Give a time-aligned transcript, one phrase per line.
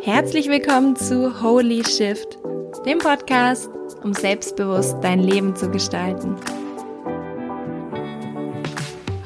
[0.00, 2.38] Herzlich willkommen zu Holy Shift,
[2.86, 3.68] dem Podcast,
[4.02, 6.36] um selbstbewusst dein Leben zu gestalten.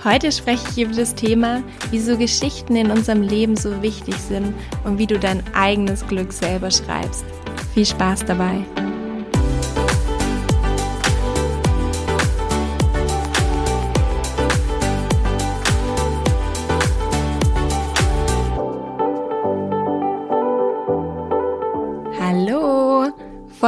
[0.02, 4.52] Heute spreche ich über das Thema, wieso Geschichten in unserem Leben so wichtig sind
[4.82, 7.24] und wie du dein eigenes Glück selber schreibst.
[7.72, 8.64] Viel Spaß dabei!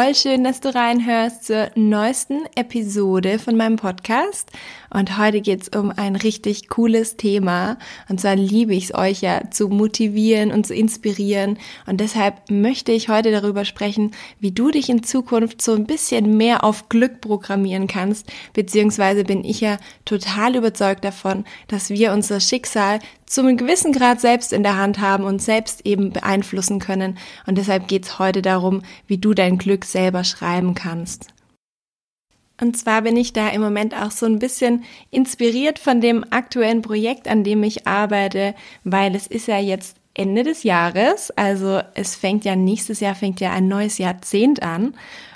[0.09, 4.51] Voll schön, dass du reinhörst zur neuesten Episode von meinem Podcast.
[4.91, 7.79] Und heute geht's um ein richtig cooles Thema.
[8.09, 11.59] Und zwar liebe ich es euch ja zu motivieren und zu inspirieren.
[11.87, 16.37] Und deshalb möchte ich heute darüber sprechen, wie du dich in Zukunft so ein bisschen
[16.37, 18.27] mehr auf Glück programmieren kannst.
[18.55, 24.21] Beziehungsweise bin ich ja total überzeugt davon, dass wir unser Schicksal zu einem gewissen Grad
[24.21, 27.19] selbst in der Hand haben und selbst eben beeinflussen können.
[27.47, 31.29] Und deshalb geht's heute darum, wie du dein Glück selber schreiben kannst.
[32.61, 36.83] Und zwar bin ich da im Moment auch so ein bisschen inspiriert von dem aktuellen
[36.83, 42.17] Projekt, an dem ich arbeite, weil es ist ja jetzt Ende des Jahres, also es
[42.17, 44.95] fängt ja nächstes Jahr fängt ja ein neues Jahrzehnt an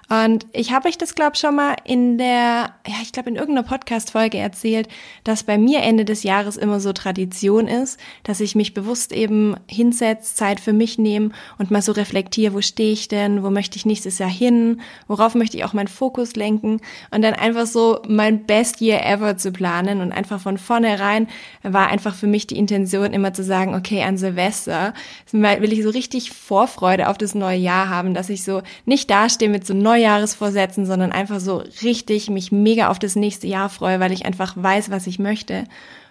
[0.08, 3.66] und ich habe euch das, glaube schon mal in der, ja, ich glaube in irgendeiner
[3.66, 4.88] Podcast-Folge erzählt,
[5.24, 9.56] dass bei mir Ende des Jahres immer so Tradition ist, dass ich mich bewusst eben
[9.70, 13.76] hinsetze, Zeit für mich nehme und mal so reflektiere, wo stehe ich denn, wo möchte
[13.76, 16.80] ich nächstes Jahr hin, worauf möchte ich auch meinen Fokus lenken
[17.10, 21.26] und dann einfach so mein Best Year ever zu planen und einfach von vornherein
[21.62, 24.92] war einfach für mich die Intention immer zu sagen, okay, an Silvester
[25.30, 29.48] will ich so richtig Vorfreude auf das neue Jahr haben, dass ich so nicht dastehe
[29.48, 34.00] mit so neuen Neujahresvorsätzen, sondern einfach so richtig mich mega auf das nächste Jahr freue,
[34.00, 35.64] weil ich einfach weiß, was ich möchte.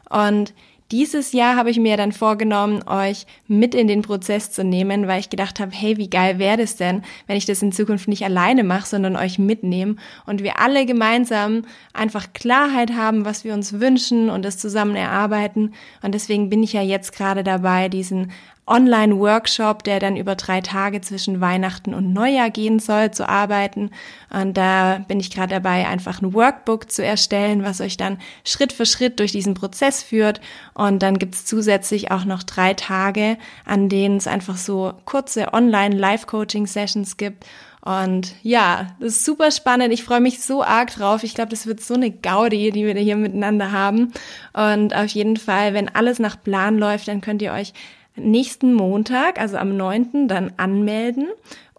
[0.10, 0.54] Und
[0.92, 5.22] dieses Jahr habe ich mir dann vorgenommen, euch mit in den Prozess zu nehmen, weil
[5.22, 8.26] ich gedacht habe, hey, wie geil wäre das denn, wenn ich das in Zukunft nicht
[8.26, 9.96] alleine mache, sondern euch mitnehme
[10.26, 11.64] und wir alle gemeinsam
[11.94, 15.74] einfach Klarheit haben, was wir uns wünschen und das zusammen erarbeiten.
[16.02, 18.32] Und deswegen bin ich ja jetzt gerade dabei, diesen
[18.68, 23.90] Online-Workshop, der dann über drei Tage zwischen Weihnachten und Neujahr gehen soll, zu arbeiten.
[24.30, 28.72] Und da bin ich gerade dabei, einfach ein Workbook zu erstellen, was euch dann Schritt
[28.72, 30.42] für Schritt durch diesen Prozess führt.
[30.74, 37.18] Und dann gibt's zusätzlich auch noch drei Tage, an denen es einfach so kurze Online-Live-Coaching-Sessions
[37.18, 37.46] gibt.
[37.84, 39.92] Und ja, das ist super spannend.
[39.92, 41.24] Ich freue mich so arg drauf.
[41.24, 44.14] Ich glaube, das wird so eine Gaudi, die wir hier miteinander haben.
[44.54, 47.74] Und auf jeden Fall, wenn alles nach Plan läuft, dann könnt ihr euch
[48.16, 51.28] nächsten Montag, also am 9., dann anmelden.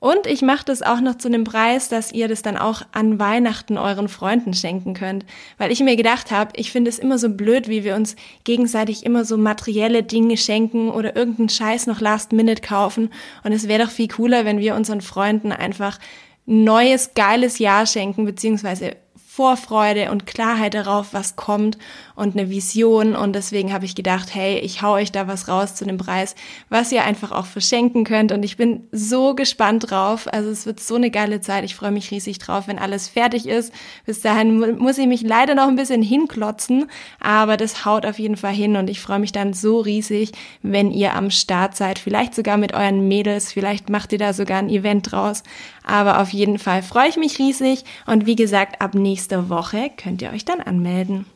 [0.02, 3.20] Und ich mache das auch noch zu einem Preis, dass ihr das dann auch an
[3.20, 5.24] Weihnachten euren Freunden schenken könnt.
[5.58, 9.06] Weil ich mir gedacht habe, ich finde es immer so blöd, wie wir uns gegenseitig
[9.06, 13.10] immer so materielle Dinge schenken oder irgendeinen Scheiß noch Last Minute kaufen.
[13.44, 16.00] Und es wäre doch viel cooler, wenn wir unseren Freunden einfach
[16.46, 18.96] neues, geiles Jahr schenken, beziehungsweise
[19.34, 21.78] Vorfreude und Klarheit darauf, was kommt
[22.14, 23.16] und eine Vision.
[23.16, 26.34] Und deswegen habe ich gedacht, hey, ich hau euch da was raus zu dem Preis,
[26.68, 28.30] was ihr einfach auch verschenken könnt.
[28.30, 30.30] Und ich bin so gespannt drauf.
[30.30, 31.64] Also es wird so eine geile Zeit.
[31.64, 33.72] Ich freue mich riesig drauf, wenn alles fertig ist.
[34.04, 38.36] Bis dahin muss ich mich leider noch ein bisschen hinklotzen, aber das haut auf jeden
[38.36, 38.76] Fall hin.
[38.76, 41.98] Und ich freue mich dann so riesig, wenn ihr am Start seid.
[41.98, 43.50] Vielleicht sogar mit euren Mädels.
[43.50, 45.42] Vielleicht macht ihr da sogar ein Event draus.
[45.84, 47.84] Aber auf jeden Fall freue ich mich riesig.
[48.06, 51.26] Und wie gesagt, ab nächsten nächste Woche könnt ihr euch dann anmelden.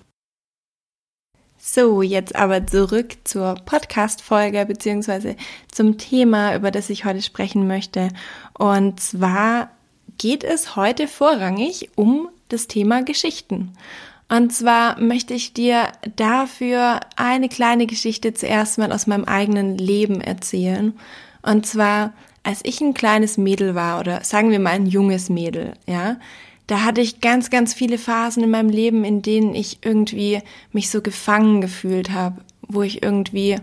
[1.56, 5.36] So, jetzt aber zurück zur Podcast-Folge beziehungsweise
[5.70, 8.08] zum Thema, über das ich heute sprechen möchte.
[8.58, 9.70] Und zwar
[10.18, 13.74] geht es heute vorrangig um das Thema Geschichten.
[14.28, 20.20] Und zwar möchte ich dir dafür eine kleine Geschichte zuerst mal aus meinem eigenen Leben
[20.20, 20.92] erzählen.
[21.42, 25.74] Und zwar, als ich ein kleines Mädel war oder sagen wir mal ein junges Mädel,
[25.86, 26.16] ja,
[26.66, 30.90] da hatte ich ganz, ganz viele Phasen in meinem Leben, in denen ich irgendwie mich
[30.90, 33.56] so gefangen gefühlt habe, wo ich irgendwie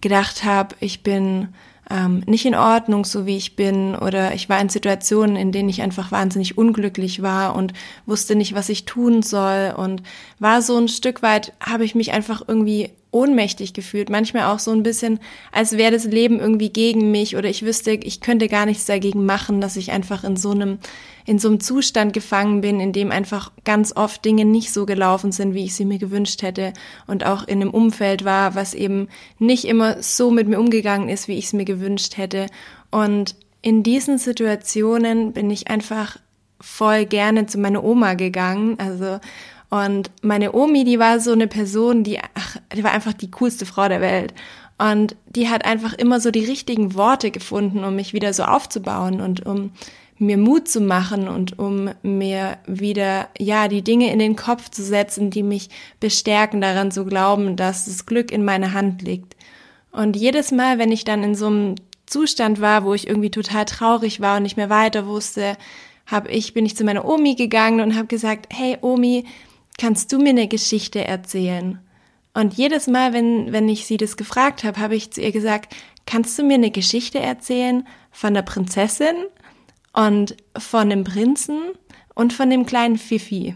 [0.00, 1.48] gedacht habe, ich bin
[1.90, 5.68] ähm, nicht in Ordnung, so wie ich bin, oder ich war in Situationen, in denen
[5.68, 7.72] ich einfach wahnsinnig unglücklich war und
[8.06, 10.02] wusste nicht, was ich tun soll und
[10.38, 14.72] war so ein Stück weit, habe ich mich einfach irgendwie ohnmächtig gefühlt, manchmal auch so
[14.72, 15.20] ein bisschen,
[15.52, 19.24] als wäre das Leben irgendwie gegen mich oder ich wüsste, ich könnte gar nichts dagegen
[19.24, 20.78] machen, dass ich einfach in so einem
[21.26, 25.32] in so einem Zustand gefangen bin, in dem einfach ganz oft Dinge nicht so gelaufen
[25.32, 26.72] sind, wie ich sie mir gewünscht hätte
[27.08, 29.08] und auch in einem Umfeld war, was eben
[29.40, 32.46] nicht immer so mit mir umgegangen ist, wie ich es mir gewünscht hätte.
[32.92, 36.18] Und in diesen Situationen bin ich einfach
[36.60, 39.18] voll gerne zu meiner Oma gegangen, also
[39.68, 43.66] Und meine Omi, die war so eine Person, die, ach, die war einfach die coolste
[43.66, 44.32] Frau der Welt.
[44.78, 49.20] Und die hat einfach immer so die richtigen Worte gefunden, um mich wieder so aufzubauen
[49.20, 49.72] und um
[50.18, 54.82] mir Mut zu machen und um mir wieder, ja, die Dinge in den Kopf zu
[54.82, 55.68] setzen, die mich
[56.00, 59.36] bestärken, daran zu glauben, dass das Glück in meiner Hand liegt.
[59.92, 61.74] Und jedes Mal, wenn ich dann in so einem
[62.06, 65.56] Zustand war, wo ich irgendwie total traurig war und nicht mehr weiter wusste,
[66.06, 69.24] hab ich, bin ich zu meiner Omi gegangen und habe gesagt, hey Omi,
[69.78, 71.78] kannst du mir eine Geschichte erzählen?
[72.34, 75.74] Und jedes Mal, wenn, wenn ich sie das gefragt habe, habe ich zu ihr gesagt,
[76.04, 79.16] kannst du mir eine Geschichte erzählen von der Prinzessin
[79.92, 81.72] und von dem Prinzen
[82.14, 83.54] und von dem kleinen Fifi?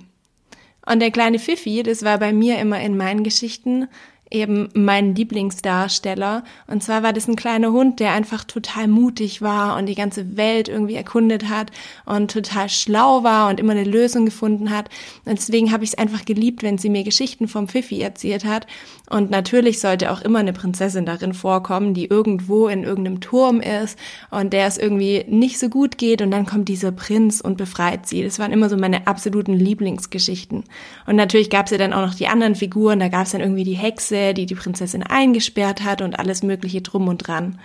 [0.86, 3.86] Und der kleine Fifi, das war bei mir immer in meinen Geschichten
[4.30, 6.44] eben mein Lieblingsdarsteller.
[6.68, 10.36] Und zwar war das ein kleiner Hund, der einfach total mutig war und die ganze
[10.36, 11.72] Welt irgendwie erkundet hat
[12.06, 14.88] und total schlau war und immer eine Lösung gefunden hat.
[15.24, 18.66] Und deswegen habe ich es einfach geliebt, wenn sie mir Geschichten vom Pfiffi erzählt hat.
[19.08, 23.98] Und natürlich sollte auch immer eine Prinzessin darin vorkommen, die irgendwo in irgendeinem Turm ist
[24.30, 26.22] und der es irgendwie nicht so gut geht.
[26.22, 28.22] Und dann kommt dieser Prinz und befreit sie.
[28.22, 30.62] Das waren immer so meine absoluten Lieblingsgeschichten.
[31.06, 33.00] Und natürlich gab es ja dann auch noch die anderen Figuren.
[33.00, 36.82] Da gab es dann irgendwie die Hexe, die die Prinzessin eingesperrt hat und alles Mögliche
[36.82, 37.58] drum und dran.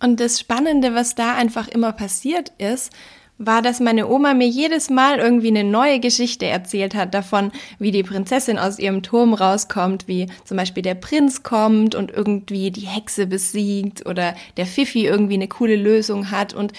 [0.00, 2.92] Und das Spannende, was da einfach immer passiert ist,
[3.38, 7.90] war, dass meine Oma mir jedes Mal irgendwie eine neue Geschichte erzählt hat davon, wie
[7.90, 12.86] die Prinzessin aus ihrem Turm rauskommt, wie zum Beispiel der Prinz kommt und irgendwie die
[12.86, 16.72] Hexe besiegt oder der Fifi irgendwie eine coole Lösung hat und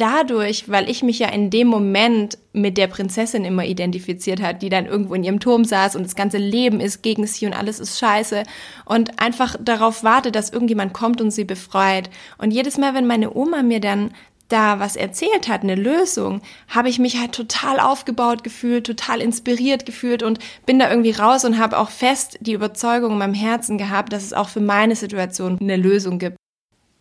[0.00, 4.68] dadurch, weil ich mich ja in dem Moment mit der Prinzessin immer identifiziert hat, die
[4.68, 7.78] dann irgendwo in ihrem Turm saß und das ganze Leben ist gegen sie und alles
[7.78, 8.44] ist scheiße
[8.84, 12.10] und einfach darauf wartet, dass irgendjemand kommt und sie befreit.
[12.38, 14.10] Und jedes Mal, wenn meine Oma mir dann
[14.48, 19.86] da was erzählt hat, eine Lösung, habe ich mich halt total aufgebaut gefühlt, total inspiriert
[19.86, 23.78] gefühlt und bin da irgendwie raus und habe auch fest die Überzeugung in meinem Herzen
[23.78, 26.36] gehabt, dass es auch für meine Situation eine Lösung gibt.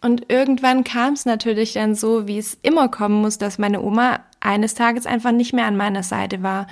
[0.02, 4.22] Und irgendwann kam es natürlich dann so, wie es immer kommen muss, dass meine Oma
[4.40, 6.68] eines Tages einfach nicht mehr an meiner Seite war.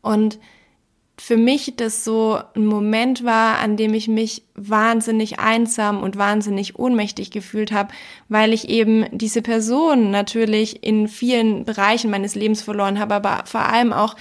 [0.00, 0.38] Und
[1.20, 6.78] für mich das so ein Moment war, an dem ich mich wahnsinnig einsam und wahnsinnig
[6.78, 7.92] ohnmächtig gefühlt habe,
[8.28, 13.62] weil ich eben diese Person natürlich in vielen Bereichen meines Lebens verloren habe, aber vor
[13.62, 14.14] allem auch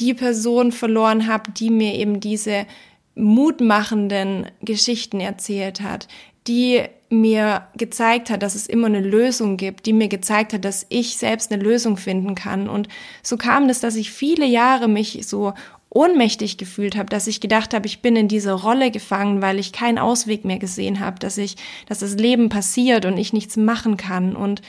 [0.00, 2.66] die Person verloren habe, die mir eben diese
[3.14, 6.08] mutmachenden Geschichten erzählt hat,
[6.46, 10.86] die mir gezeigt hat, dass es immer eine Lösung gibt, die mir gezeigt hat, dass
[10.88, 12.68] ich selbst eine Lösung finden kann.
[12.68, 12.88] Und
[13.22, 15.52] so kam es, dass ich viele Jahre mich so
[15.90, 19.72] ohnmächtig gefühlt habe, dass ich gedacht habe, ich bin in diese Rolle gefangen, weil ich
[19.72, 21.56] keinen Ausweg mehr gesehen habe, dass ich,
[21.86, 24.34] dass das Leben passiert und ich nichts machen kann.
[24.34, 24.62] Und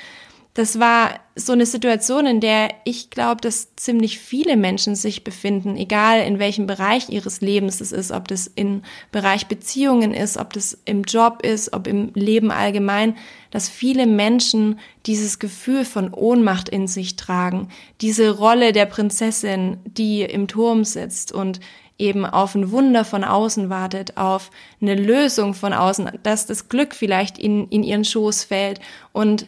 [0.53, 5.75] das war so eine Situation, in der ich glaube, dass ziemlich viele Menschen sich befinden,
[5.77, 10.53] egal in welchem Bereich ihres Lebens es ist, ob das im Bereich Beziehungen ist, ob
[10.53, 13.17] das im Job ist, ob im Leben allgemein,
[13.49, 17.69] dass viele Menschen dieses Gefühl von Ohnmacht in sich tragen,
[18.01, 21.61] diese Rolle der Prinzessin, die im Turm sitzt und
[21.97, 24.51] eben auf ein Wunder von außen wartet, auf
[24.81, 28.79] eine Lösung von außen, dass das Glück vielleicht in, in ihren Schoß fällt
[29.13, 29.47] und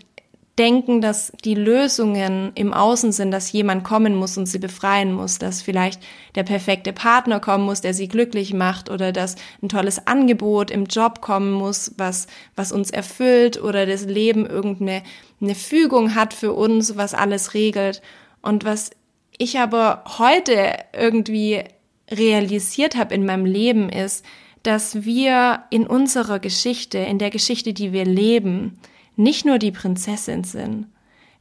[0.58, 5.38] denken, dass die Lösungen im Außen sind, dass jemand kommen muss und sie befreien muss,
[5.38, 6.02] dass vielleicht
[6.36, 10.86] der perfekte Partner kommen muss, der sie glücklich macht oder dass ein tolles Angebot im
[10.86, 15.04] Job kommen muss, was, was uns erfüllt oder das Leben irgendeine
[15.42, 18.02] eine Fügung hat für uns, was alles regelt.
[18.42, 18.92] Und was
[19.38, 21.64] ich aber heute irgendwie
[22.10, 24.26] realisiert habe in meinem Leben ist,
[24.64, 28.80] dass wir in unserer Geschichte, in der Geschichte, die wir leben,
[29.16, 30.88] nicht nur die Prinzessin sind.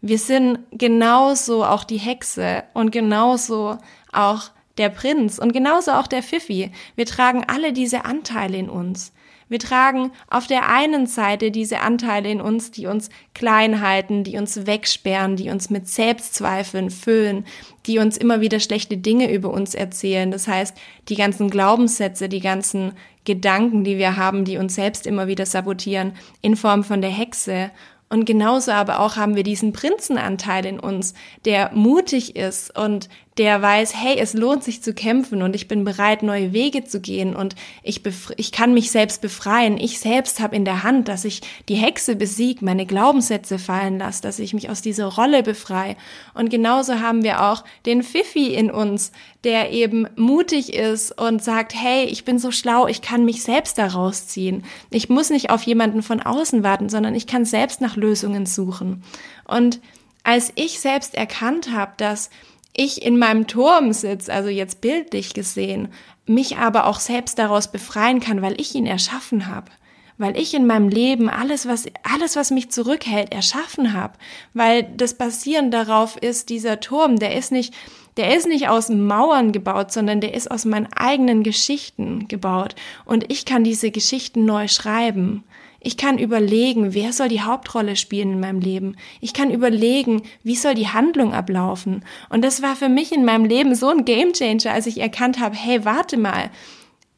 [0.01, 3.79] Wir sind genauso auch die Hexe und genauso
[4.13, 6.73] auch der Prinz und genauso auch der Fifi.
[6.95, 9.13] Wir tragen alle diese Anteile in uns.
[9.49, 14.37] Wir tragen auf der einen Seite diese Anteile in uns, die uns klein halten, die
[14.39, 17.45] uns wegsperren, die uns mit Selbstzweifeln füllen,
[17.87, 20.31] die uns immer wieder schlechte Dinge über uns erzählen.
[20.31, 20.77] Das heißt,
[21.09, 22.93] die ganzen Glaubenssätze, die ganzen
[23.25, 27.71] Gedanken, die wir haben, die uns selbst immer wieder sabotieren, in Form von der Hexe.
[28.11, 33.61] Und genauso aber auch haben wir diesen Prinzenanteil in uns, der mutig ist und der
[33.61, 37.35] weiß, hey, es lohnt sich zu kämpfen und ich bin bereit, neue Wege zu gehen
[37.35, 38.03] und ich,
[38.37, 39.77] ich kann mich selbst befreien.
[39.77, 44.23] Ich selbst habe in der Hand, dass ich die Hexe besieg, meine Glaubenssätze fallen lasse,
[44.23, 45.97] dass ich mich aus dieser Rolle befreie.
[46.35, 49.11] Und genauso haben wir auch den Fifi in uns,
[49.43, 53.79] der eben mutig ist und sagt, hey, ich bin so schlau, ich kann mich selbst
[53.79, 54.65] daraus ziehen.
[54.91, 59.03] Ich muss nicht auf jemanden von außen warten, sondern ich kann selbst nach Lösungen suchen.
[59.45, 59.81] Und
[60.23, 62.31] als ich selbst erkannt habe, dass
[62.77, 65.89] ich in meinem Turm sitze, also jetzt bildlich gesehen,
[66.27, 69.71] mich aber auch selbst daraus befreien kann, weil ich ihn erschaffen habe
[70.19, 74.15] weil ich in meinem Leben alles, was, alles, was mich zurückhält, erschaffen habe,
[74.53, 77.75] weil das Basieren darauf ist, dieser Turm, der ist nicht,
[78.17, 82.77] der ist nicht aus Mauern gebaut, sondern der ist aus meinen eigenen Geschichten gebaut.
[83.05, 85.43] Und ich kann diese Geschichten neu schreiben.
[85.87, 88.97] Ich kann überlegen, wer soll die Hauptrolle spielen in meinem Leben.
[89.21, 92.07] Ich kann überlegen, wie soll die Handlung ablaufen.
[92.31, 95.55] Und das war für mich in meinem Leben so ein Gamechanger, als ich erkannt habe,
[95.55, 96.51] hey, warte mal,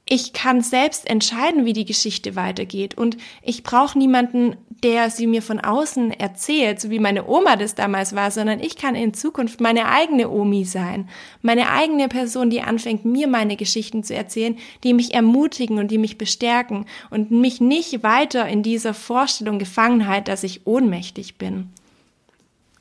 [0.08, 5.42] ich kann selbst entscheiden, wie die Geschichte weitergeht und ich brauche niemanden, der sie mir
[5.42, 9.60] von außen erzählt, so wie meine Oma das damals war, sondern ich kann in Zukunft
[9.60, 11.08] meine eigene Omi sein,
[11.42, 15.98] meine eigene Person, die anfängt, mir meine Geschichten zu erzählen, die mich ermutigen und die
[15.98, 21.70] mich bestärken und mich nicht weiter in dieser Vorstellung Gefangenheit, dass ich ohnmächtig bin.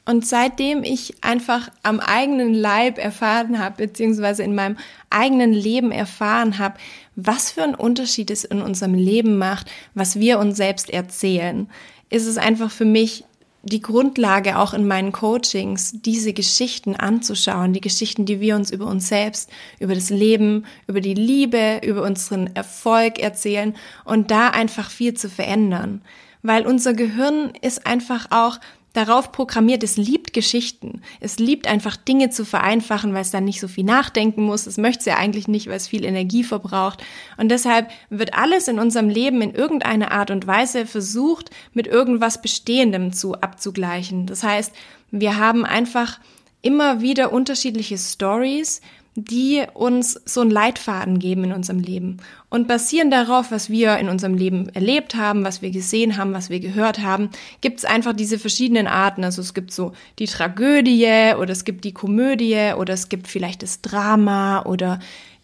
[0.07, 4.77] Und seitdem ich einfach am eigenen Leib erfahren habe, beziehungsweise in meinem
[5.09, 6.75] eigenen Leben erfahren habe,
[7.15, 11.67] was für einen Unterschied es in unserem Leben macht, was wir uns selbst erzählen,
[12.09, 13.23] ist es einfach für mich
[13.63, 18.85] die Grundlage auch in meinen Coachings, diese Geschichten anzuschauen, die Geschichten, die wir uns über
[18.85, 24.91] uns selbst, über das Leben, über die Liebe, über unseren Erfolg erzählen und da einfach
[24.91, 26.03] viel zu verändern.
[26.43, 28.59] Weil unser Gehirn ist einfach auch
[28.95, 31.01] darauf programmiert, es liebt Geschichten.
[31.19, 34.67] Es liebt einfach Dinge zu vereinfachen, weil es dann nicht so viel nachdenken muss.
[34.67, 37.03] Es möchte es ja eigentlich nicht, weil es viel Energie verbraucht.
[37.37, 42.41] Und deshalb wird alles in unserem Leben in irgendeiner Art und Weise versucht, mit irgendwas
[42.41, 44.25] Bestehendem zu abzugleichen.
[44.25, 44.73] Das heißt,
[45.11, 46.19] wir haben einfach
[46.61, 48.81] immer wieder unterschiedliche Stories,
[49.15, 52.17] die uns so einen Leitfaden geben in unserem Leben
[52.49, 56.49] und basieren darauf, was wir in unserem Leben erlebt haben, was wir gesehen haben, was
[56.49, 57.29] wir gehört haben,
[57.61, 59.23] gibt es einfach diese verschiedenen Arten.
[59.23, 63.63] Also es gibt so die Tragödie oder es gibt die Komödie oder es gibt vielleicht
[63.63, 64.99] das Drama oder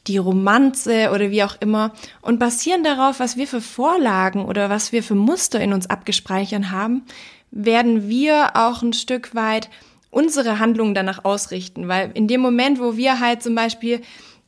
[0.08, 4.92] die Romanze oder wie auch immer und basieren darauf, was wir für Vorlagen oder was
[4.92, 7.04] wir für Muster in uns abgespeichert haben,
[7.51, 9.70] werden wir auch ein Stück weit
[10.12, 14.01] unsere Handlungen danach ausrichten, weil in dem Moment, wo wir halt zum Beispiel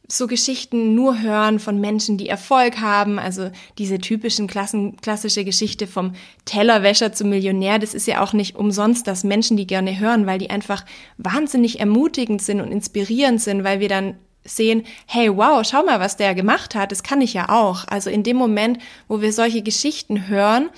[0.07, 5.87] so Geschichten nur hören von Menschen, die Erfolg haben, also diese typischen Klassen, klassische Geschichte
[5.87, 6.13] vom
[6.45, 10.39] Tellerwäscher zum Millionär, das ist ja auch nicht umsonst, dass Menschen die gerne hören, weil
[10.39, 10.85] die einfach
[11.17, 14.15] wahnsinnig ermutigend sind und inspirierend sind, weil wir dann
[14.45, 17.85] sehen, hey, wow, schau mal, was der gemacht hat, das kann ich ja auch.
[17.87, 20.69] Also in dem Moment, wo wir solche Geschichten hören,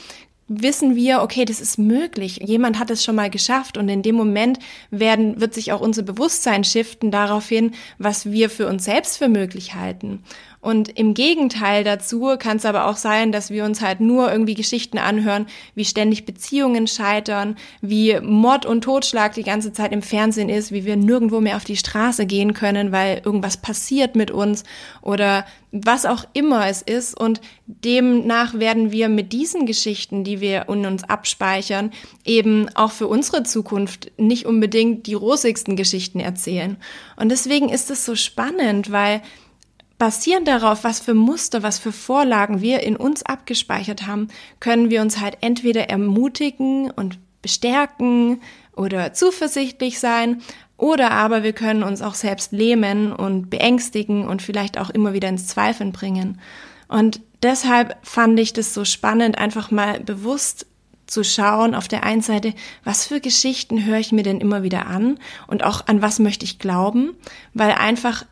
[0.47, 2.39] wissen wir, okay, das ist möglich.
[2.43, 4.59] Jemand hat es schon mal geschafft und in dem Moment
[4.91, 9.73] werden, wird sich auch unser Bewusstsein shiften daraufhin, was wir für uns selbst für möglich
[9.73, 10.23] halten.
[10.65, 14.55] Und im Gegenteil dazu kann es aber auch sein, dass wir uns halt nur irgendwie
[14.55, 15.45] Geschichten anhören,
[15.75, 20.83] wie ständig Beziehungen scheitern, wie Mord und Totschlag die ganze Zeit im Fernsehen ist, wie
[20.83, 24.63] wir nirgendwo mehr auf die Straße gehen können, weil irgendwas passiert mit uns
[25.03, 27.15] oder was auch immer es ist.
[27.15, 31.91] Und demnach werden wir mit diesen Geschichten, die wir in uns abspeichern,
[32.23, 36.77] eben auch für unsere Zukunft nicht unbedingt die rosigsten Geschichten erzählen.
[37.17, 39.21] Und deswegen ist es so spannend, weil
[39.97, 44.27] basierend darauf, was für Muster, was für Vorlagen wir in uns abgespeichert haben,
[44.59, 48.41] können wir uns halt entweder ermutigen und bestärken
[48.75, 50.41] oder zuversichtlich sein,
[50.77, 55.29] oder aber wir können uns auch selbst lähmen und beängstigen und vielleicht auch immer wieder
[55.29, 56.41] ins Zweifeln bringen.
[56.87, 60.67] Und deshalb fand ich das so spannend, einfach mal bewusst
[61.07, 64.87] zu schauen, auf der einen Seite, was für Geschichten höre ich mir denn immer wieder
[64.87, 67.15] an und auch an was möchte ich glauben,
[67.53, 68.25] weil einfach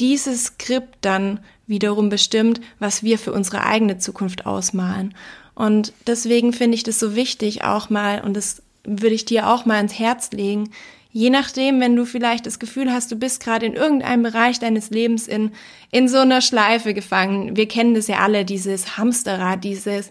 [0.00, 5.14] dieses Skript dann wiederum bestimmt, was wir für unsere eigene Zukunft ausmalen.
[5.54, 9.64] Und deswegen finde ich das so wichtig auch mal, und das würde ich dir auch
[9.64, 10.70] mal ins Herz legen,
[11.12, 14.90] je nachdem, wenn du vielleicht das Gefühl hast, du bist gerade in irgendeinem Bereich deines
[14.90, 15.52] Lebens in,
[15.92, 17.56] in so einer Schleife gefangen.
[17.56, 20.10] Wir kennen das ja alle, dieses Hamsterrad, dieses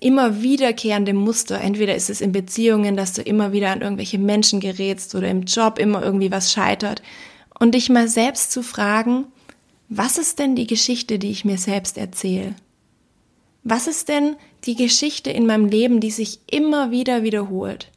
[0.00, 1.60] immer wiederkehrende Muster.
[1.60, 5.42] Entweder ist es in Beziehungen, dass du immer wieder an irgendwelche Menschen gerätst oder im
[5.42, 7.02] Job immer irgendwie was scheitert
[7.58, 9.26] und dich mal selbst zu fragen,
[9.88, 12.54] was ist denn die Geschichte, die ich mir selbst erzähle?
[13.64, 17.90] Was ist denn die Geschichte in meinem Leben, die sich immer wieder wiederholt?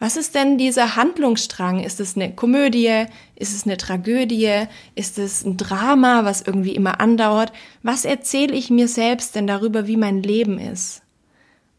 [0.00, 1.82] Was ist denn dieser Handlungsstrang?
[1.82, 3.06] Ist es eine Komödie?
[3.34, 4.66] Ist es eine Tragödie?
[4.94, 7.52] Ist es ein Drama, was irgendwie immer andauert?
[7.82, 11.02] Was erzähle ich mir selbst denn darüber, wie mein Leben ist?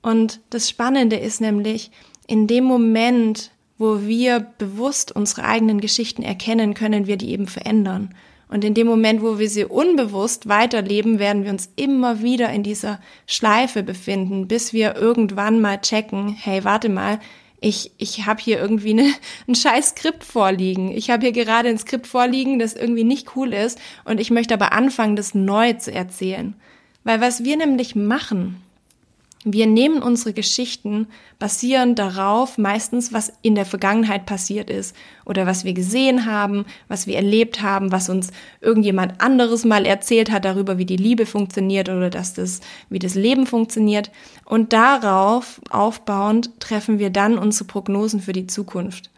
[0.01, 1.91] Und das Spannende ist nämlich,
[2.27, 8.13] in dem Moment, wo wir bewusst unsere eigenen Geschichten erkennen, können wir die eben verändern.
[8.49, 12.63] Und in dem Moment, wo wir sie unbewusst weiterleben, werden wir uns immer wieder in
[12.63, 17.19] dieser Schleife befinden, bis wir irgendwann mal checken, hey, warte mal,
[17.61, 19.13] ich, ich habe hier irgendwie eine,
[19.47, 20.91] ein scheiß Skript vorliegen.
[20.91, 24.55] Ich habe hier gerade ein Skript vorliegen, das irgendwie nicht cool ist und ich möchte
[24.55, 26.55] aber anfangen, das neu zu erzählen.
[27.03, 28.61] Weil was wir nämlich machen,
[29.45, 31.07] wir nehmen unsere Geschichten
[31.39, 34.93] basierend darauf meistens, was in der Vergangenheit passiert ist
[35.23, 40.29] oder was wir gesehen haben, was wir erlebt haben, was uns irgendjemand anderes mal erzählt
[40.29, 44.11] hat darüber, wie die Liebe funktioniert oder dass das, wie das Leben funktioniert.
[44.43, 49.09] Und darauf aufbauend treffen wir dann unsere Prognosen für die Zukunft.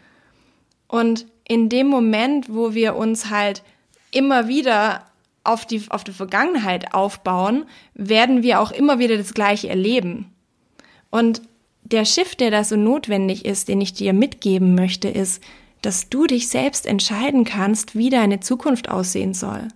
[0.87, 3.63] Und in dem Moment, wo wir uns halt
[4.11, 5.05] immer wieder
[5.43, 10.33] auf die, auf die Vergangenheit aufbauen, werden wir auch immer wieder das Gleiche erleben.
[11.09, 11.41] Und
[11.83, 15.43] der Shift, der da so notwendig ist, den ich dir mitgeben möchte, ist,
[15.81, 19.67] dass du dich selbst entscheiden kannst, wie deine Zukunft aussehen soll.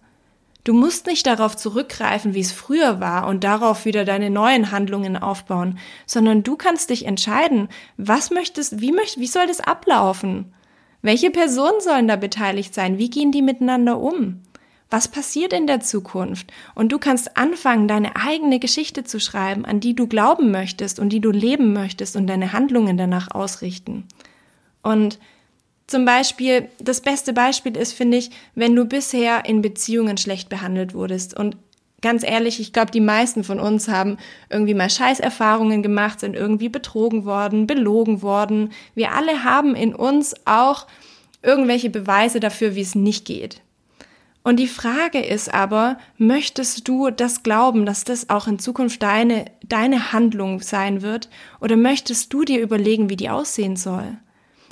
[0.63, 5.15] Du musst nicht darauf zurückgreifen, wie es früher war und darauf wieder deine neuen Handlungen
[5.15, 10.53] aufbauen, sondern du kannst dich entscheiden, was möchtest, wie möchtest, wie soll das ablaufen?
[11.03, 12.97] Welche Personen sollen da beteiligt sein?
[12.97, 14.41] Wie gehen die miteinander um?
[14.95, 16.53] Was passiert in der Zukunft?
[16.73, 21.09] Und du kannst anfangen, deine eigene Geschichte zu schreiben, an die du glauben möchtest und
[21.09, 24.05] die du leben möchtest und deine Handlungen danach ausrichten.
[24.83, 25.19] Und
[25.85, 30.93] zum Beispiel, das beste Beispiel ist, finde ich, wenn du bisher in Beziehungen schlecht behandelt
[30.93, 31.37] wurdest.
[31.37, 31.57] Und
[32.01, 34.15] ganz ehrlich, ich glaube, die meisten von uns haben
[34.49, 38.71] irgendwie mal Scheißerfahrungen gemacht, sind irgendwie betrogen worden, belogen worden.
[38.93, 40.87] Wir alle haben in uns auch
[41.43, 43.59] irgendwelche Beweise dafür, wie es nicht geht.
[44.45, 49.45] Und die Frage ist aber, möchtest du das glauben, dass das auch in Zukunft deine,
[49.63, 51.29] deine Handlung sein wird?
[51.61, 54.17] Oder möchtest du dir überlegen, wie die aussehen soll?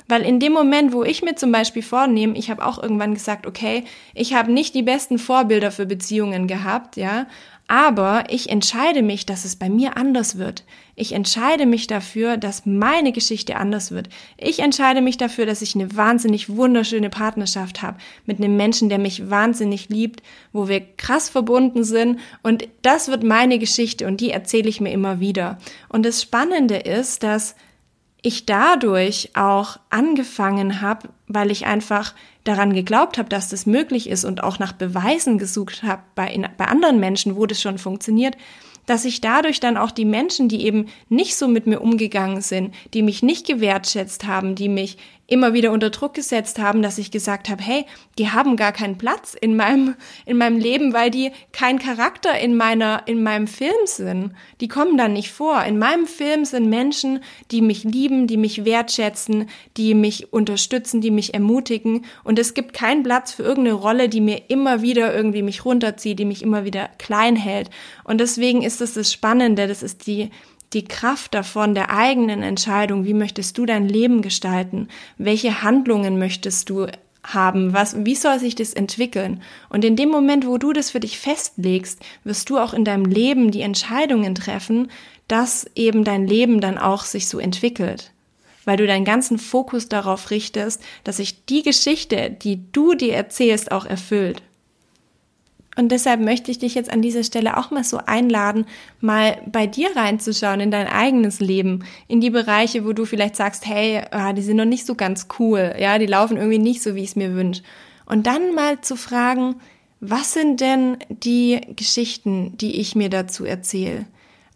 [0.06, 3.48] Weil in dem Moment, wo ich mir zum Beispiel vornehme, ich habe auch irgendwann gesagt,
[3.48, 3.82] okay,
[4.14, 7.26] ich habe nicht die besten Vorbilder für Beziehungen gehabt, ja,
[7.66, 10.64] aber ich entscheide mich, dass es bei mir anders wird.
[10.96, 14.10] Ich entscheide mich dafür, dass meine Geschichte anders wird.
[14.36, 18.98] Ich entscheide mich dafür, dass ich eine wahnsinnig wunderschöne Partnerschaft habe mit einem Menschen, der
[18.98, 22.20] mich wahnsinnig liebt, wo wir krass verbunden sind.
[22.42, 25.58] Und das wird meine Geschichte und die erzähle ich mir immer wieder.
[25.88, 27.56] Und das Spannende ist, dass
[28.24, 34.24] ich dadurch auch angefangen habe, weil ich einfach daran geglaubt habe, dass das möglich ist
[34.24, 38.38] und auch nach Beweisen gesucht habe bei, bei anderen Menschen, wo das schon funktioniert,
[38.86, 42.74] dass ich dadurch dann auch die Menschen, die eben nicht so mit mir umgegangen sind,
[42.94, 47.10] die mich nicht gewertschätzt haben, die mich immer wieder unter Druck gesetzt haben, dass ich
[47.10, 47.86] gesagt habe, hey,
[48.18, 49.94] die haben gar keinen Platz in meinem
[50.26, 54.32] in meinem Leben, weil die kein Charakter in meiner in meinem Film sind.
[54.60, 55.64] Die kommen dann nicht vor.
[55.64, 61.10] In meinem Film sind Menschen, die mich lieben, die mich wertschätzen, die mich unterstützen, die
[61.10, 65.42] mich ermutigen und es gibt keinen Platz für irgendeine Rolle, die mir immer wieder irgendwie
[65.42, 67.70] mich runterzieht, die mich immer wieder klein hält.
[68.04, 70.30] Und deswegen ist es das Spannende, das ist die
[70.74, 76.68] die Kraft davon, der eigenen Entscheidung, wie möchtest du dein Leben gestalten, welche Handlungen möchtest
[76.68, 76.86] du
[77.22, 79.42] haben, was, wie soll sich das entwickeln?
[79.70, 83.06] Und in dem Moment, wo du das für dich festlegst, wirst du auch in deinem
[83.06, 84.90] Leben die Entscheidungen treffen,
[85.28, 88.12] dass eben dein Leben dann auch sich so entwickelt.
[88.66, 93.72] Weil du deinen ganzen Fokus darauf richtest, dass sich die Geschichte, die du dir erzählst,
[93.72, 94.42] auch erfüllt.
[95.76, 98.66] Und deshalb möchte ich dich jetzt an dieser Stelle auch mal so einladen,
[99.00, 103.66] mal bei dir reinzuschauen in dein eigenes Leben, in die Bereiche, wo du vielleicht sagst,
[103.66, 106.94] hey, ah, die sind noch nicht so ganz cool, ja, die laufen irgendwie nicht so,
[106.94, 107.62] wie ich es mir wünsche.
[108.06, 109.56] Und dann mal zu fragen,
[110.00, 114.04] was sind denn die Geschichten, die ich mir dazu erzähle?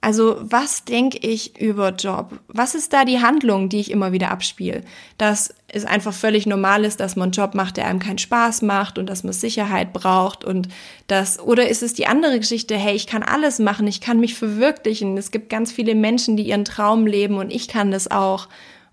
[0.09, 2.41] Also was denke ich über Job?
[2.49, 4.81] Was ist da die Handlung, die ich immer wieder abspiele?
[5.19, 8.63] Dass es einfach völlig normal ist, dass man einen Job macht, der einem keinen Spaß
[8.63, 10.69] macht und dass man Sicherheit braucht und
[11.09, 14.35] das, oder ist es die andere Geschichte, hey, ich kann alles machen, ich kann mich
[14.35, 15.19] verwirklichen.
[15.19, 18.49] Es gibt ganz viele Menschen, die ihren Traum leben und ich kann das auch.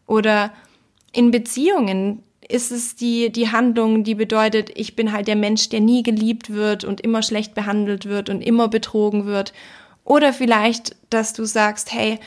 [0.08, 0.52] Oder
[1.14, 5.80] in Beziehungen ist es die, die Handlung, die bedeutet, ich bin halt der Mensch, der
[5.80, 9.54] nie geliebt wird und immer schlecht behandelt wird und immer betrogen wird
[10.06, 12.20] oder vielleicht, dass du sagst, hey,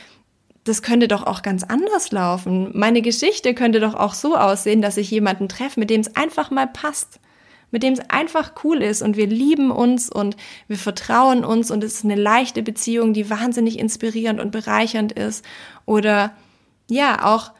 [0.65, 2.69] das könnte doch auch ganz anders laufen.
[2.73, 6.51] Meine Geschichte könnte doch auch so aussehen, dass ich jemanden treffe, mit dem es einfach
[6.51, 7.19] mal passt,
[7.71, 10.35] mit dem es einfach cool ist und wir lieben uns und
[10.67, 15.45] wir vertrauen uns und es ist eine leichte Beziehung, die wahnsinnig inspirierend und bereichernd ist.
[15.85, 16.33] Oder
[16.89, 17.51] ja, auch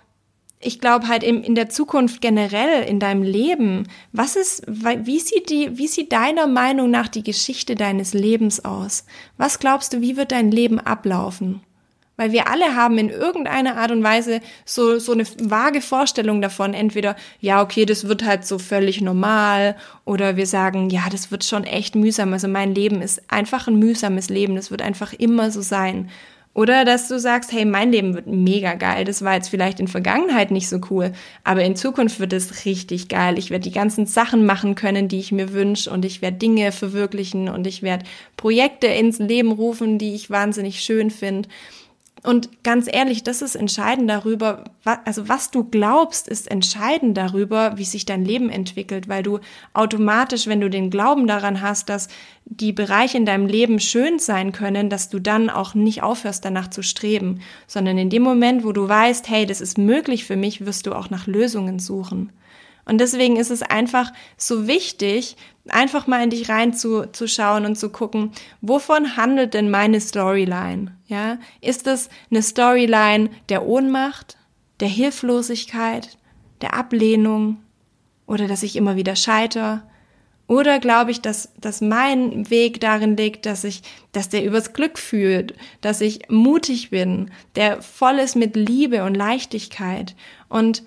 [0.61, 5.49] ich glaube halt in, in der Zukunft generell in deinem Leben, was ist, wie sieht
[5.49, 9.05] die, wie sieht deiner Meinung nach die Geschichte deines Lebens aus?
[9.37, 11.61] Was glaubst du, wie wird dein Leben ablaufen?
[12.17, 16.73] Weil wir alle haben in irgendeiner Art und Weise so, so eine vage Vorstellung davon.
[16.73, 19.77] Entweder, ja, okay, das wird halt so völlig normal.
[20.03, 22.33] Oder wir sagen, ja, das wird schon echt mühsam.
[22.33, 24.57] Also mein Leben ist einfach ein mühsames Leben.
[24.57, 26.09] Das wird einfach immer so sein.
[26.59, 29.05] Oder dass du sagst, hey, mein Leben wird mega geil.
[29.05, 31.13] Das war jetzt vielleicht in Vergangenheit nicht so cool,
[31.45, 33.39] aber in Zukunft wird es richtig geil.
[33.39, 36.73] Ich werde die ganzen Sachen machen können, die ich mir wünsche und ich werde Dinge
[36.73, 38.03] verwirklichen und ich werde
[38.35, 41.47] Projekte ins Leben rufen, die ich wahnsinnig schön finde.
[42.21, 44.65] Und ganz ehrlich, das ist entscheidend darüber,
[45.05, 49.39] also was du glaubst, ist entscheidend darüber, wie sich dein Leben entwickelt, weil du
[49.73, 52.09] automatisch, wenn du den Glauben daran hast, dass
[52.43, 56.69] die Bereiche in deinem Leben schön sein können, dass du dann auch nicht aufhörst, danach
[56.69, 60.65] zu streben, sondern in dem Moment, wo du weißt, hey, das ist möglich für mich,
[60.65, 62.31] wirst du auch nach Lösungen suchen.
[62.89, 68.31] Und deswegen ist es einfach so wichtig, einfach mal in dich reinzuschauen und zu gucken,
[68.61, 70.97] wovon handelt denn meine Storyline?
[71.05, 74.37] Ja, ist es eine Storyline der Ohnmacht,
[74.79, 76.17] der Hilflosigkeit,
[76.61, 77.57] der Ablehnung
[78.25, 79.87] oder dass ich immer wieder scheiter?
[80.47, 84.97] Oder glaube ich, dass, dass mein Weg darin liegt, dass ich, dass der übers Glück
[84.97, 90.15] fühlt, dass ich mutig bin, der voll ist mit Liebe und Leichtigkeit
[90.47, 90.81] und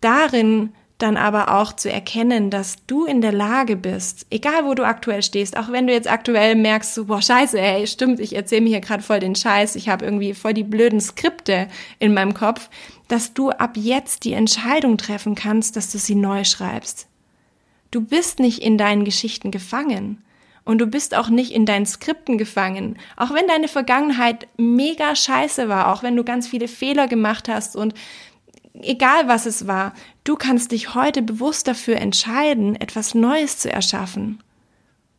[0.00, 4.86] darin dann aber auch zu erkennen, dass du in der Lage bist, egal wo du
[4.86, 8.62] aktuell stehst, auch wenn du jetzt aktuell merkst, so, boah, scheiße, ey, stimmt, ich erzähle
[8.62, 12.32] mir hier gerade voll den Scheiß, ich habe irgendwie voll die blöden Skripte in meinem
[12.32, 12.70] Kopf,
[13.08, 17.08] dass du ab jetzt die Entscheidung treffen kannst, dass du sie neu schreibst.
[17.90, 20.20] Du bist nicht in deinen Geschichten gefangen.
[20.64, 22.96] Und du bist auch nicht in deinen Skripten gefangen.
[23.16, 27.76] Auch wenn deine Vergangenheit mega scheiße war, auch wenn du ganz viele Fehler gemacht hast
[27.76, 27.92] und
[28.80, 34.42] egal was es war, du kannst dich heute bewusst dafür entscheiden, etwas Neues zu erschaffen.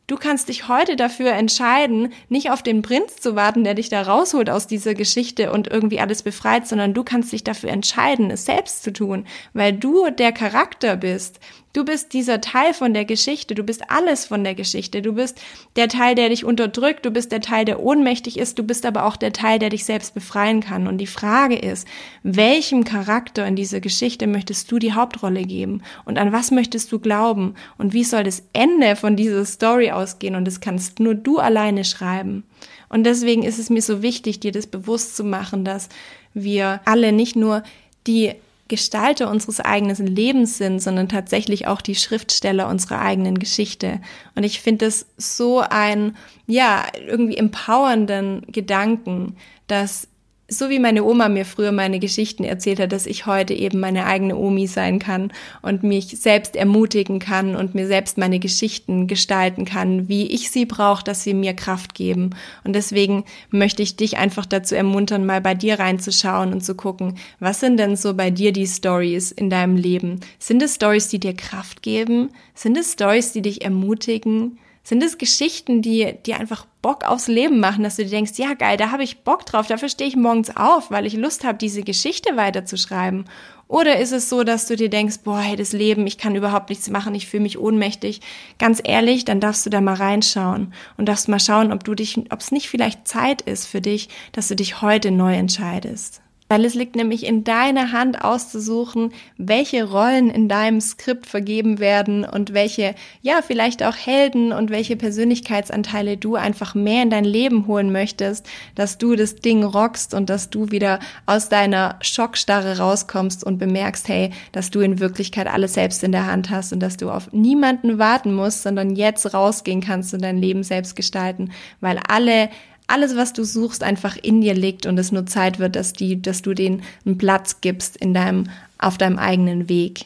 [0.08, 4.04] Du kannst dich heute dafür entscheiden, nicht auf den Prinz zu warten, der dich da
[4.04, 8.46] rausholt aus dieser Geschichte und irgendwie alles befreit, sondern du kannst dich dafür entscheiden, es
[8.46, 11.39] selbst zu tun, weil du der Charakter bist,
[11.76, 15.42] Du bist dieser Teil von der Geschichte, du bist alles von der Geschichte, du bist
[15.76, 19.06] der Teil, der dich unterdrückt, du bist der Teil, der ohnmächtig ist, du bist aber
[19.06, 20.88] auch der Teil, der dich selbst befreien kann.
[20.88, 21.86] Und die Frage ist,
[22.24, 25.84] welchem Charakter in dieser Geschichte möchtest du die Hauptrolle geben?
[26.06, 27.56] Und an was möchtest du glauben?
[27.78, 30.36] Und wie soll das Ende von dieser Story ausgehen?
[30.36, 32.46] Und das kannst nur du alleine schreiben.
[32.88, 35.90] Und deswegen ist es mir so wichtig, dir das bewusst zu machen, dass
[36.34, 37.64] wir alle nicht nur
[38.08, 38.32] die
[38.67, 44.01] Gestalter unseres eigenen Lebens sind, sondern tatsächlich auch die Schriftsteller unserer eigenen Geschichte.
[44.36, 49.36] Und ich finde es so ein, ja, irgendwie empowernden Gedanken,
[49.67, 50.08] dass
[50.48, 54.06] so wie meine Oma mir früher meine Geschichten erzählt hat, dass ich heute eben meine
[54.06, 59.66] eigene Omi sein kann und mich selbst ermutigen kann und mir selbst meine Geschichten gestalten
[59.66, 62.32] kann, wie ich sie brauche, dass sie mir Kraft geben.
[62.64, 67.18] Und deswegen möchte ich dich einfach dazu ermuntern, mal bei dir reinzuschauen und zu gucken,
[67.40, 70.20] was sind denn so bei dir die Stories in deinem Leben?
[70.38, 72.30] Sind es Stories, die dir Kraft geben?
[72.54, 74.60] Sind es Stories, die dich ermutigen?
[74.84, 78.54] Sind es Geschichten, die dir einfach Bock aufs Leben machen, dass du dir denkst, ja
[78.54, 81.58] geil, da habe ich Bock drauf, dafür stehe ich morgens auf, weil ich Lust habe,
[81.58, 83.26] diese Geschichte weiterzuschreiben?
[83.67, 86.69] Oder ist es so, dass du dir denkst, boah, hey, das Leben, ich kann überhaupt
[86.69, 88.21] nichts machen, ich fühle mich ohnmächtig?
[88.60, 92.19] Ganz ehrlich, dann darfst du da mal reinschauen und darfst mal schauen, ob du dich,
[92.32, 96.21] ob es nicht vielleicht Zeit ist für dich, dass du dich heute neu entscheidest.
[96.48, 102.24] Weil es liegt nämlich in deiner Hand auszusuchen, welche Rollen in deinem Skript vergeben werden
[102.24, 107.66] und welche, ja, vielleicht auch Helden und welche Persönlichkeitsanteile du einfach mehr in dein Leben
[107.66, 113.44] holen möchtest, dass du das Ding rockst und dass du wieder aus deiner Schockstarre rauskommst
[113.44, 116.98] und bemerkst, hey, dass du in Wirklichkeit alles selbst in der Hand hast und dass
[116.98, 121.50] du auf niemanden warten musst, sondern jetzt rausgehen kannst und dein Leben selbst gestalten,
[121.82, 122.50] weil alle
[122.88, 126.21] alles, was du suchst, einfach in dir liegt und es nur Zeit wird, dass die,
[126.21, 130.06] dass du denen einen Platz gibst in deinem, auf deinem eigenen Weg.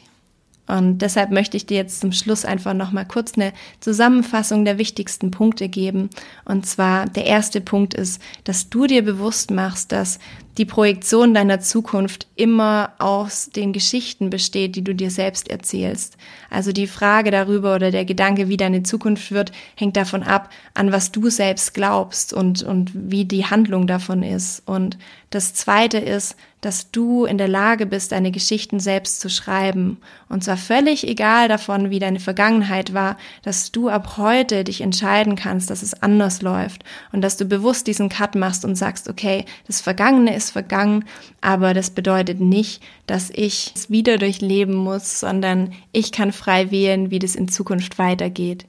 [0.66, 5.32] Und deshalb möchte ich dir jetzt zum Schluss einfach nochmal kurz eine Zusammenfassung der wichtigsten
[5.32, 6.10] Punkte geben.
[6.44, 10.20] Und zwar der erste Punkt ist, dass du dir bewusst machst, dass
[10.60, 16.18] die Projektion deiner Zukunft immer aus den Geschichten besteht, die du dir selbst erzählst.
[16.50, 20.92] Also die Frage darüber oder der Gedanke, wie deine Zukunft wird, hängt davon ab, an
[20.92, 24.62] was du selbst glaubst und, und wie die Handlung davon ist.
[24.66, 24.98] Und
[25.30, 29.98] das zweite ist, dass du in der Lage bist, deine Geschichten selbst zu schreiben.
[30.28, 35.36] Und zwar völlig egal davon, wie deine Vergangenheit war, dass du ab heute dich entscheiden
[35.36, 39.44] kannst, dass es anders läuft und dass du bewusst diesen Cut machst und sagst, okay,
[39.66, 41.04] das Vergangene ist vergangen,
[41.40, 47.10] aber das bedeutet nicht, dass ich es wieder durchleben muss, sondern ich kann frei wählen,
[47.10, 48.66] wie das in Zukunft weitergeht.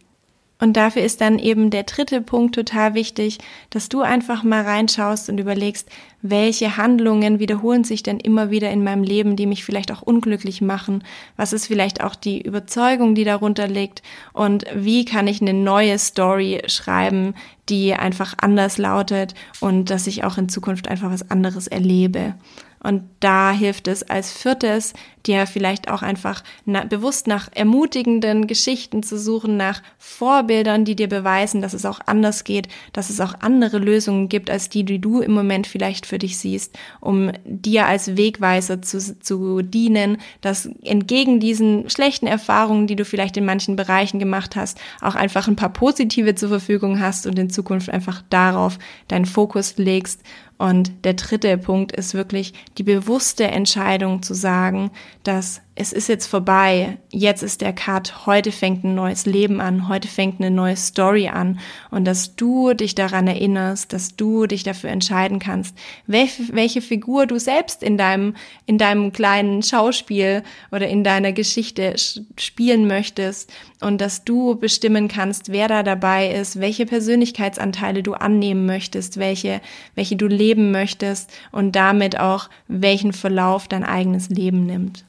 [0.61, 3.39] Und dafür ist dann eben der dritte Punkt total wichtig,
[3.71, 5.89] dass du einfach mal reinschaust und überlegst,
[6.21, 10.61] welche Handlungen wiederholen sich denn immer wieder in meinem Leben, die mich vielleicht auch unglücklich
[10.61, 11.03] machen?
[11.37, 14.03] Was ist vielleicht auch die Überzeugung, die darunter liegt?
[14.33, 17.33] Und wie kann ich eine neue Story schreiben,
[17.69, 22.35] die einfach anders lautet und dass ich auch in Zukunft einfach was anderes erlebe?
[22.83, 24.93] Und da hilft es als viertes,
[25.27, 31.07] dir vielleicht auch einfach na, bewusst nach ermutigenden Geschichten zu suchen, nach Vorbildern, die dir
[31.07, 34.97] beweisen, dass es auch anders geht, dass es auch andere Lösungen gibt, als die, die
[34.97, 40.65] du im Moment vielleicht für dich siehst, um dir als Wegweiser zu, zu dienen, dass
[40.83, 45.55] entgegen diesen schlechten Erfahrungen, die du vielleicht in manchen Bereichen gemacht hast, auch einfach ein
[45.55, 50.21] paar positive zur Verfügung hast und in Zukunft einfach darauf deinen Fokus legst
[50.61, 54.91] und der dritte Punkt ist wirklich die bewusste Entscheidung zu sagen,
[55.23, 59.87] dass es ist jetzt vorbei, jetzt ist der Cut, heute fängt ein neues Leben an,
[59.87, 61.59] heute fängt eine neue Story an.
[61.89, 67.25] Und dass du dich daran erinnerst, dass du dich dafür entscheiden kannst, welche, welche Figur
[67.25, 73.51] du selbst in deinem, in deinem kleinen Schauspiel oder in deiner Geschichte spielen möchtest.
[73.79, 79.61] Und dass du bestimmen kannst, wer da dabei ist, welche Persönlichkeitsanteile du annehmen möchtest, welche,
[79.95, 85.05] welche du leben möchtest und damit auch welchen Verlauf dein eigenes Leben nimmt.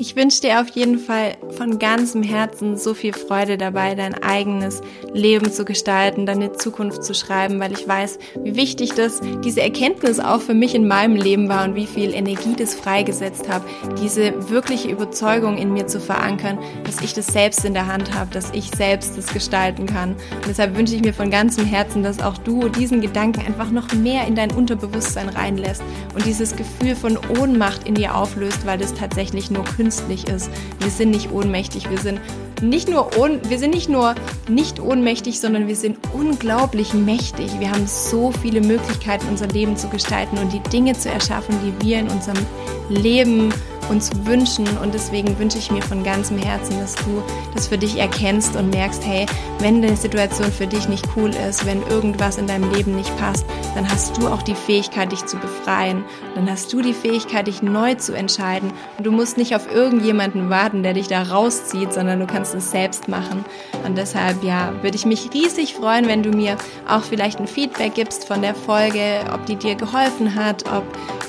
[0.00, 4.80] Ich wünsche dir auf jeden Fall von ganzem Herzen so viel Freude dabei, dein eigenes
[5.12, 10.20] Leben zu gestalten, deine Zukunft zu schreiben, weil ich weiß, wie wichtig das, diese Erkenntnis
[10.20, 13.64] auch für mich in meinem Leben war und wie viel Energie das freigesetzt habe,
[14.00, 18.32] diese wirkliche Überzeugung in mir zu verankern, dass ich das selbst in der Hand habe,
[18.32, 20.10] dass ich selbst das gestalten kann.
[20.10, 23.92] Und deshalb wünsche ich mir von ganzem Herzen, dass auch du diesen Gedanken einfach noch
[23.94, 25.82] mehr in dein Unterbewusstsein reinlässt
[26.14, 30.50] und dieses Gefühl von Ohnmacht in dir auflöst, weil das tatsächlich nur künstlich künstlich ist.
[30.80, 32.20] Wir sind nicht ohnmächtig, wir sind
[32.60, 34.14] nicht nur ohn, wir sind nicht nur
[34.46, 37.58] nicht ohnmächtig, sondern wir sind unglaublich mächtig.
[37.58, 41.86] Wir haben so viele Möglichkeiten, unser Leben zu gestalten und die Dinge zu erschaffen, die
[41.86, 42.44] wir in unserem
[42.90, 43.48] Leben
[43.88, 44.66] uns wünschen.
[44.78, 47.22] Und deswegen wünsche ich mir von ganzem Herzen, dass du
[47.54, 49.26] das für dich erkennst und merkst, hey,
[49.60, 53.46] wenn eine Situation für dich nicht cool ist, wenn irgendwas in deinem Leben nicht passt,
[53.74, 56.04] dann hast du auch die Fähigkeit, dich zu befreien.
[56.34, 58.72] Dann hast du die Fähigkeit, dich neu zu entscheiden.
[58.96, 62.70] Und du musst nicht auf irgendjemanden warten, der dich da rauszieht, sondern du kannst es
[62.70, 63.44] selbst machen.
[63.84, 66.56] Und deshalb, ja, würde ich mich riesig freuen, wenn du mir
[66.88, 70.84] auch vielleicht ein Feedback gibst von der Folge, ob die dir geholfen hat, ob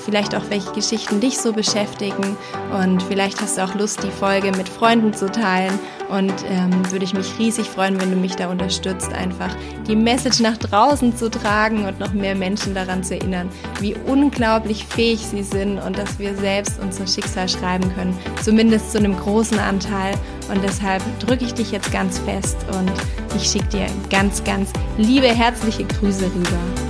[0.06, 2.38] vielleicht auch welche Geschichten dich so beschäftigen
[2.72, 5.78] und vielleicht hast du auch Lust, die Folge mit Freunden zu teilen
[6.10, 9.56] und ähm, würde ich mich riesig freuen, wenn du mich da unterstützt, einfach
[9.88, 14.86] die Message nach draußen zu tragen und noch mehr Menschen daran zu erinnern, wie unglaublich
[14.86, 19.60] fähig sie sind und dass wir selbst unser Schicksal schreiben können, zumindest zu einem großen
[19.60, 20.16] Anteil.
[20.52, 22.92] Und deshalb drücke ich dich jetzt ganz fest und
[23.36, 26.89] ich schicke dir ganz, ganz liebe, herzliche Grüße rüber.